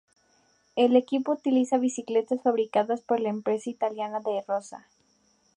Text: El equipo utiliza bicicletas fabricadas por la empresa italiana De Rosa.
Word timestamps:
El 0.75 0.95
equipo 0.95 1.33
utiliza 1.33 1.77
bicicletas 1.77 2.41
fabricadas 2.41 3.01
por 3.01 3.19
la 3.19 3.29
empresa 3.29 3.69
italiana 3.69 4.19
De 4.19 4.43
Rosa. 4.47 4.87